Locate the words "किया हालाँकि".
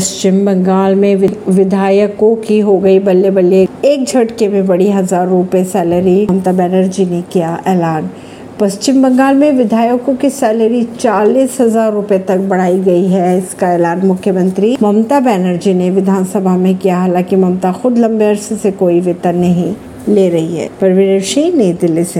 16.76-17.36